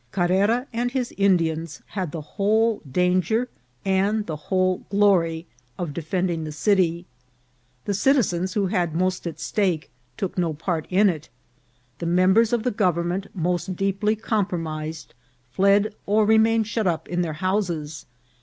Carrera 0.11 0.65
and 0.73 0.89
his 0.89 1.13
Indians 1.15 1.83
had 1.89 2.11
the 2.11 2.21
whole 2.21 2.81
danger 2.91 3.49
and 3.85 4.25
the 4.25 4.35
whole 4.49 4.79
glory 4.89 5.45
of 5.77 5.93
defending 5.93 6.43
the 6.43 6.51
city. 6.51 7.05
The 7.85 7.93
citizens, 7.93 8.55
who 8.55 8.65
had 8.65 8.95
most 8.95 9.27
at 9.27 9.39
stake, 9.39 9.91
took 10.17 10.39
no 10.39 10.55
part 10.55 10.87
in 10.89 11.07
it. 11.07 11.29
The 11.99 12.07
mem 12.07 12.33
bers 12.33 12.51
of 12.51 12.63
the 12.63 12.71
government 12.71 13.27
most 13.35 13.75
deeply 13.75 14.15
compromised 14.15 15.13
fled 15.51 15.93
or 16.07 16.25
remained 16.25 16.65
shut 16.65 16.87
up 16.87 17.07
in 17.07 17.21
their 17.21 17.33
houses. 17.33 18.07